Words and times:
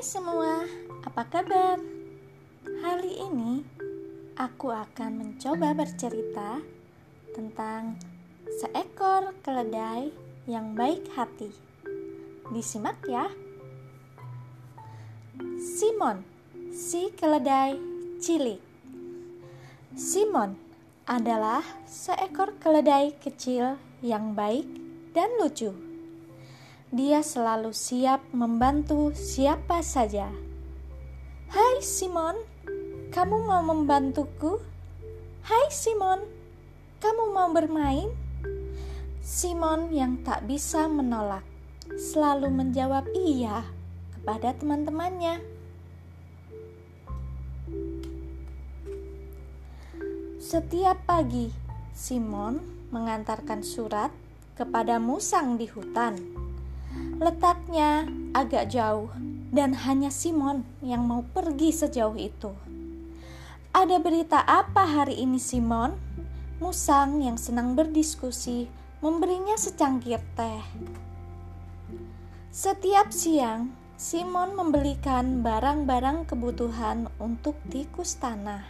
Hai 0.00 0.08
semua, 0.16 0.64
apa 1.04 1.28
kabar? 1.28 1.76
Hari 2.64 3.20
ini 3.20 3.60
aku 4.32 4.72
akan 4.72 5.10
mencoba 5.12 5.76
bercerita 5.76 6.64
tentang 7.36 8.00
seekor 8.48 9.36
keledai 9.44 10.08
yang 10.48 10.72
baik 10.72 11.04
hati. 11.12 11.52
Disimak 12.48 12.96
ya. 13.12 13.28
Simon, 15.60 16.24
si 16.72 17.12
keledai 17.12 17.76
cilik. 18.24 18.64
Simon 20.00 20.56
adalah 21.04 21.60
seekor 21.84 22.56
keledai 22.56 23.20
kecil 23.20 23.76
yang 24.00 24.32
baik 24.32 24.64
dan 25.12 25.28
lucu. 25.36 25.89
Dia 26.90 27.22
selalu 27.22 27.70
siap 27.70 28.18
membantu 28.34 29.14
siapa 29.14 29.78
saja. 29.78 30.26
Hai 31.46 31.78
Simon, 31.86 32.34
kamu 33.14 33.46
mau 33.46 33.62
membantuku? 33.62 34.58
Hai 35.46 35.70
Simon, 35.70 36.18
kamu 36.98 37.30
mau 37.30 37.46
bermain? 37.54 38.10
Simon 39.22 39.94
yang 39.94 40.18
tak 40.26 40.50
bisa 40.50 40.90
menolak 40.90 41.46
selalu 41.94 42.50
menjawab 42.50 43.06
iya 43.14 43.62
kepada 44.18 44.50
teman-temannya. 44.58 45.38
Setiap 50.42 51.06
pagi, 51.06 51.54
Simon 51.94 52.58
mengantarkan 52.90 53.62
surat 53.62 54.10
kepada 54.58 54.98
musang 54.98 55.54
di 55.54 55.70
hutan 55.70 56.49
Letaknya 57.20 58.08
agak 58.32 58.72
jauh 58.72 59.12
dan 59.52 59.76
hanya 59.84 60.08
Simon 60.08 60.64
yang 60.80 61.04
mau 61.04 61.20
pergi 61.20 61.68
sejauh 61.68 62.16
itu. 62.16 62.48
Ada 63.76 64.00
berita 64.00 64.40
apa 64.40 64.88
hari 64.88 65.20
ini 65.20 65.36
Simon? 65.36 66.00
Musang 66.64 67.20
yang 67.20 67.36
senang 67.36 67.76
berdiskusi 67.76 68.72
memberinya 69.04 69.52
secangkir 69.60 70.24
teh. 70.32 70.64
Setiap 72.48 73.12
siang, 73.12 73.68
Simon 74.00 74.56
membelikan 74.56 75.44
barang-barang 75.44 76.24
kebutuhan 76.24 77.12
untuk 77.20 77.60
tikus 77.68 78.16
tanah. 78.16 78.64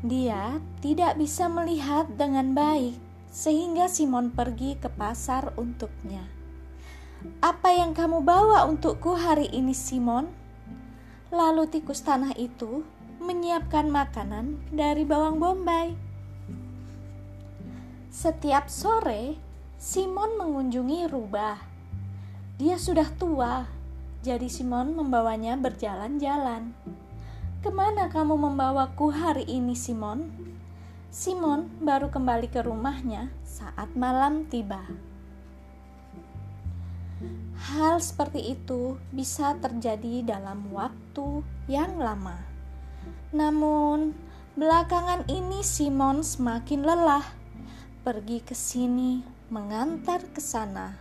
Dia 0.00 0.56
tidak 0.80 1.20
bisa 1.20 1.52
melihat 1.52 2.08
dengan 2.16 2.56
baik, 2.56 2.96
sehingga 3.28 3.92
Simon 3.92 4.32
pergi 4.32 4.80
ke 4.80 4.88
pasar 4.88 5.52
untuknya. 5.60 6.41
Apa 7.38 7.70
yang 7.70 7.94
kamu 7.94 8.26
bawa 8.26 8.66
untukku 8.66 9.14
hari 9.14 9.46
ini, 9.54 9.70
Simon? 9.70 10.26
Lalu 11.30 11.70
tikus 11.70 12.02
tanah 12.02 12.34
itu 12.34 12.82
menyiapkan 13.22 13.86
makanan 13.86 14.58
dari 14.74 15.06
bawang 15.06 15.38
bombay. 15.38 15.94
Setiap 18.10 18.66
sore, 18.66 19.38
Simon 19.78 20.34
mengunjungi 20.34 21.06
rubah. 21.06 21.62
Dia 22.58 22.74
sudah 22.74 23.06
tua, 23.14 23.70
jadi 24.26 24.50
Simon 24.50 24.98
membawanya 24.98 25.54
berjalan-jalan. 25.54 26.74
Ke 27.62 27.70
mana 27.70 28.10
kamu 28.10 28.34
membawaku 28.34 29.14
hari 29.14 29.46
ini, 29.46 29.78
Simon? 29.78 30.26
Simon 31.14 31.70
baru 31.78 32.10
kembali 32.10 32.50
ke 32.50 32.66
rumahnya 32.66 33.30
saat 33.46 33.94
malam 33.94 34.50
tiba. 34.50 35.11
Hal 37.72 38.02
seperti 38.02 38.58
itu 38.58 38.98
bisa 39.14 39.54
terjadi 39.62 40.26
dalam 40.26 40.68
waktu 40.74 41.46
yang 41.70 41.96
lama. 42.00 42.36
Namun, 43.30 44.12
belakangan 44.58 45.24
ini 45.30 45.64
Simon 45.64 46.20
semakin 46.20 46.84
lelah, 46.84 47.24
pergi 48.02 48.42
ke 48.42 48.52
sini, 48.52 49.22
mengantar 49.48 50.26
ke 50.32 50.42
sana, 50.42 50.98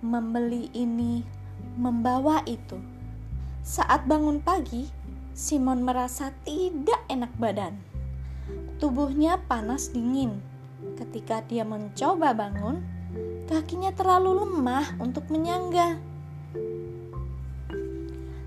membeli 0.00 0.72
ini, 0.72 1.22
membawa 1.76 2.42
itu. 2.48 2.80
Saat 3.64 4.06
bangun 4.08 4.38
pagi, 4.44 4.86
Simon 5.34 5.82
merasa 5.82 6.30
tidak 6.46 7.02
enak 7.10 7.34
badan. 7.36 7.74
Tubuhnya 8.78 9.40
panas 9.50 9.90
dingin. 9.90 10.38
Ketika 10.94 11.42
dia 11.48 11.66
mencoba 11.66 12.36
bangun, 12.36 12.84
kakinya 13.44 13.92
terlalu 13.92 14.44
lemah 14.44 14.96
untuk 15.00 15.28
menyangga. 15.28 16.00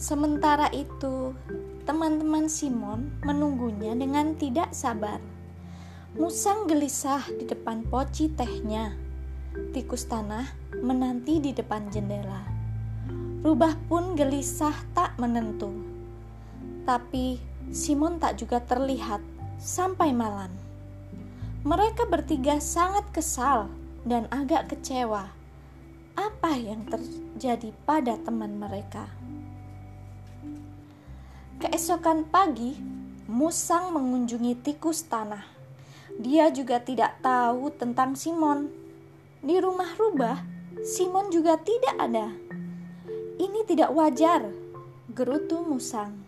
Sementara 0.00 0.72
itu, 0.72 1.36
teman-teman 1.84 2.48
Simon 2.48 3.12
menunggunya 3.22 3.94
dengan 3.94 4.34
tidak 4.34 4.72
sabar. 4.74 5.20
Musang 6.18 6.66
gelisah 6.66 7.22
di 7.38 7.46
depan 7.46 7.86
poci 7.86 8.32
tehnya. 8.34 8.96
Tikus 9.70 10.10
tanah 10.10 10.46
menanti 10.82 11.38
di 11.38 11.54
depan 11.54 11.86
jendela. 11.92 12.42
Rubah 13.46 13.76
pun 13.86 14.18
gelisah 14.18 14.74
tak 14.96 15.14
menentu. 15.20 15.70
Tapi 16.82 17.38
Simon 17.70 18.18
tak 18.18 18.42
juga 18.42 18.58
terlihat 18.58 19.22
sampai 19.60 20.10
malam. 20.10 20.50
Mereka 21.62 22.08
bertiga 22.08 22.56
sangat 22.56 23.04
kesal 23.12 23.68
dan 24.04 24.26
agak 24.32 24.72
kecewa. 24.72 25.32
Apa 26.16 26.52
yang 26.56 26.84
terjadi 26.88 27.72
pada 27.88 28.16
teman 28.20 28.60
mereka? 28.60 29.08
Keesokan 31.60 32.28
pagi, 32.28 32.76
Musang 33.30 33.94
mengunjungi 33.94 34.58
tikus 34.58 35.06
tanah. 35.06 35.46
Dia 36.18 36.50
juga 36.50 36.82
tidak 36.82 37.22
tahu 37.22 37.70
tentang 37.70 38.18
Simon. 38.18 38.66
Di 39.38 39.54
rumah 39.62 39.94
rubah, 39.94 40.42
Simon 40.82 41.30
juga 41.30 41.54
tidak 41.62 41.94
ada. 41.94 42.34
Ini 43.38 43.62
tidak 43.70 43.94
wajar, 43.94 44.50
gerutu 45.14 45.62
Musang. 45.62 46.26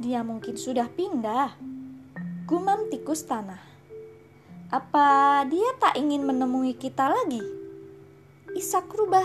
Dia 0.00 0.24
mungkin 0.24 0.56
sudah 0.56 0.88
pindah. 0.88 1.52
Gumam 2.48 2.88
tikus 2.88 3.28
tanah. 3.28 3.67
Apa 4.68 5.48
dia 5.48 5.72
tak 5.80 5.96
ingin 5.96 6.28
menemui 6.28 6.76
kita 6.76 7.08
lagi? 7.08 7.40
Isak 8.52 8.92
rubah. 8.92 9.24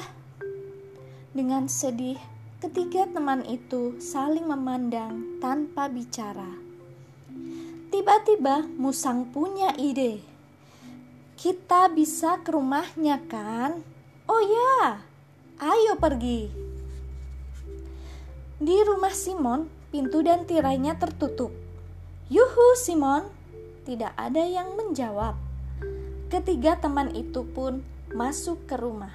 Dengan 1.35 1.67
sedih, 1.67 2.15
ketiga 2.63 3.03
teman 3.11 3.43
itu 3.43 3.99
saling 3.99 4.47
memandang 4.47 5.43
tanpa 5.43 5.91
bicara. 5.91 6.47
Tiba-tiba 7.91 8.63
Musang 8.79 9.35
punya 9.35 9.75
ide. 9.75 10.23
Kita 11.35 11.91
bisa 11.91 12.39
ke 12.39 12.55
rumahnya 12.55 13.19
kan? 13.27 13.83
Oh 14.31 14.39
ya, 14.39 15.03
ayo 15.59 15.99
pergi. 15.99 16.47
Di 18.63 18.77
rumah 18.87 19.11
Simon, 19.11 19.67
pintu 19.91 20.23
dan 20.23 20.47
tirainya 20.47 20.95
tertutup. 20.95 21.51
Yuhu 22.31 22.79
Simon, 22.79 23.42
tidak 23.83 24.16
ada 24.16 24.44
yang 24.44 24.79
menjawab. 24.79 25.35
Ketiga 26.31 26.79
teman 26.79 27.11
itu 27.13 27.44
pun 27.44 27.83
masuk 28.16 28.63
ke 28.66 28.79
rumah. 28.79 29.13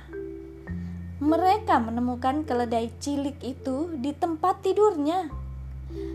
Mereka 1.18 1.82
menemukan 1.82 2.46
keledai 2.46 2.94
cilik 3.02 3.34
itu 3.42 3.90
di 3.98 4.14
tempat 4.14 4.62
tidurnya. 4.62 5.26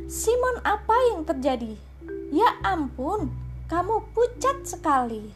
Simon, 0.08 0.64
apa 0.64 0.96
yang 1.12 1.28
terjadi? 1.28 1.76
Ya 2.32 2.56
ampun, 2.64 3.34
kamu 3.68 4.06
pucat 4.16 4.64
sekali. 4.64 5.28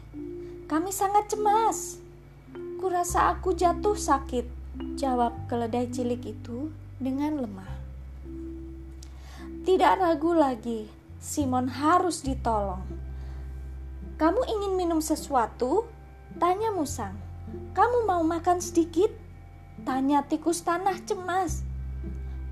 Kami 0.64 0.88
sangat 0.88 1.28
cemas. 1.28 2.00
Kurasa 2.78 3.34
aku 3.34 3.52
jatuh 3.52 3.98
sakit, 3.98 4.46
jawab 4.96 5.34
keledai 5.50 5.90
cilik 5.90 6.22
itu 6.22 6.70
dengan 6.96 7.42
lemah. 7.42 7.72
Tidak 9.68 9.92
ragu 10.00 10.32
lagi, 10.32 10.88
Simon 11.20 11.68
harus 11.68 12.24
ditolong. 12.24 13.07
Kamu 14.18 14.42
ingin 14.50 14.74
minum 14.74 14.98
sesuatu? 14.98 15.86
Tanya 16.42 16.74
musang. 16.74 17.14
Kamu 17.70 18.02
mau 18.02 18.18
makan 18.26 18.58
sedikit? 18.58 19.14
Tanya 19.86 20.26
tikus 20.26 20.66
tanah 20.66 20.98
cemas. 21.06 21.62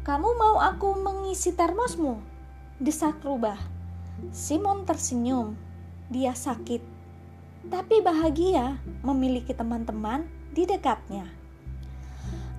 Kamu 0.07 0.39
mau 0.39 0.63
aku 0.63 0.95
mengisi 0.95 1.51
termosmu? 1.51 2.23
Desak 2.79 3.19
rubah. 3.27 3.59
Simon 4.31 4.87
tersenyum. 4.87 5.59
Dia 6.07 6.39
sakit, 6.39 6.87
tapi 7.67 7.99
bahagia 7.99 8.79
memiliki 9.03 9.51
teman-teman 9.51 10.23
di 10.55 10.71
dekatnya. 10.71 11.27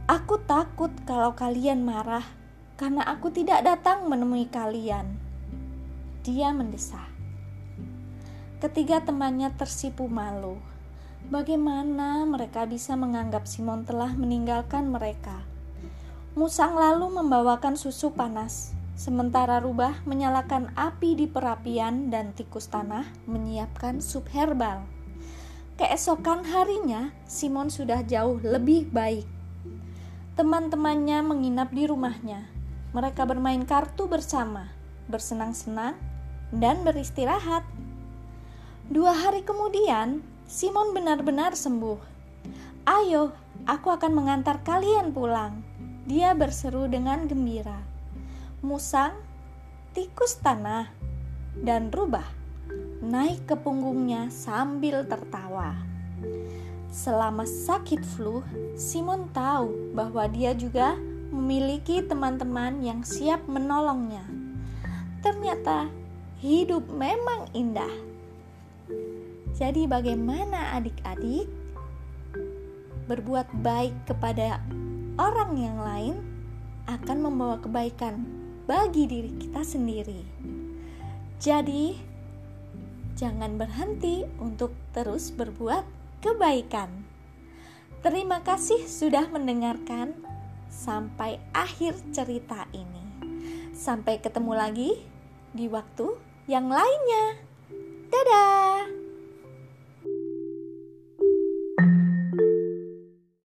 Aku 0.04 0.36
takut 0.44 0.92
kalau 1.08 1.32
kalian 1.32 1.80
marah 1.80 2.28
karena 2.76 3.08
aku 3.08 3.32
tidak 3.32 3.64
datang 3.64 4.12
menemui 4.12 4.52
kalian. 4.52 5.16
Dia 6.28 6.52
mendesah. 6.52 7.17
Ketiga 8.58 9.06
temannya 9.06 9.54
tersipu 9.54 10.10
malu. 10.10 10.58
Bagaimana 11.30 12.26
mereka 12.26 12.66
bisa 12.66 12.98
menganggap 12.98 13.46
Simon 13.46 13.86
telah 13.86 14.18
meninggalkan 14.18 14.90
mereka? 14.90 15.46
Musang 16.34 16.74
lalu 16.74 17.06
membawakan 17.22 17.78
susu 17.78 18.18
panas, 18.18 18.74
sementara 18.98 19.62
Rubah 19.62 20.02
menyalakan 20.10 20.74
api 20.74 21.14
di 21.14 21.30
perapian 21.30 22.10
dan 22.10 22.34
tikus 22.34 22.66
tanah 22.66 23.06
menyiapkan 23.30 24.02
sup 24.02 24.26
herbal. 24.34 24.90
Keesokan 25.78 26.42
harinya, 26.50 27.14
Simon 27.30 27.70
sudah 27.70 28.02
jauh 28.02 28.42
lebih 28.42 28.90
baik. 28.90 29.30
Teman-temannya 30.34 31.22
menginap 31.22 31.70
di 31.70 31.86
rumahnya. 31.86 32.50
Mereka 32.98 33.22
bermain 33.30 33.62
kartu 33.70 34.10
bersama, 34.10 34.74
bersenang-senang, 35.06 35.94
dan 36.50 36.82
beristirahat. 36.82 37.77
Dua 38.88 39.12
hari 39.12 39.44
kemudian, 39.44 40.24
Simon 40.48 40.96
benar-benar 40.96 41.60
sembuh. 41.60 42.00
Ayo, 42.88 43.36
aku 43.68 43.92
akan 43.92 44.16
mengantar 44.16 44.64
kalian 44.64 45.12
pulang. 45.12 45.60
Dia 46.08 46.32
berseru 46.32 46.88
dengan 46.88 47.28
gembira. 47.28 47.84
Musang, 48.64 49.12
tikus 49.92 50.40
tanah, 50.40 50.88
dan 51.60 51.92
rubah 51.92 52.38
naik 53.04 53.46
ke 53.46 53.56
punggungnya 53.56 54.28
sambil 54.34 55.06
tertawa. 55.06 55.78
Selama 56.90 57.46
sakit 57.46 58.02
flu, 58.02 58.42
Simon 58.74 59.30
tahu 59.36 59.94
bahwa 59.94 60.26
dia 60.32 60.58
juga 60.58 60.98
memiliki 61.30 62.02
teman-teman 62.02 62.82
yang 62.82 63.04
siap 63.06 63.46
menolongnya. 63.46 64.24
Ternyata 65.22 65.92
hidup 66.42 66.90
memang 66.90 67.52
indah. 67.54 67.92
Jadi, 69.58 69.90
bagaimana 69.90 70.78
adik-adik 70.78 71.50
berbuat 73.08 73.48
baik 73.64 73.96
kepada 74.06 74.60
orang 75.18 75.58
yang 75.58 75.78
lain 75.80 76.16
akan 76.86 77.18
membawa 77.24 77.58
kebaikan 77.60 78.24
bagi 78.68 79.08
diri 79.08 79.32
kita 79.40 79.64
sendiri. 79.64 80.22
Jadi, 81.40 81.96
jangan 83.18 83.58
berhenti 83.58 84.28
untuk 84.38 84.76
terus 84.94 85.32
berbuat 85.34 85.84
kebaikan. 86.22 87.08
Terima 88.06 88.46
kasih 88.46 88.86
sudah 88.86 89.26
mendengarkan 89.34 90.14
sampai 90.70 91.42
akhir 91.56 91.98
cerita 92.14 92.70
ini. 92.76 93.04
Sampai 93.74 94.22
ketemu 94.22 94.54
lagi 94.54 94.92
di 95.56 95.66
waktu 95.66 96.14
yang 96.46 96.70
lainnya. 96.70 97.47
Dadah! 98.12 98.97